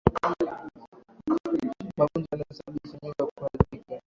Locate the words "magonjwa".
1.97-2.31